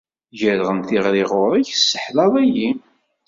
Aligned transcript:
Gerɣ-en 0.39 0.79
tiɣri 0.87 1.23
ɣur-k, 1.31 1.67
tesseḥlaḍ-iyi. 1.73 2.69